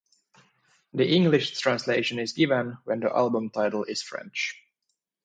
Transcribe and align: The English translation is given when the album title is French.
The 0.95 1.07
English 1.07 1.59
translation 1.59 2.17
is 2.17 2.33
given 2.33 2.79
when 2.85 3.01
the 3.01 3.15
album 3.15 3.51
title 3.51 3.83
is 3.83 4.01
French. 4.01 4.55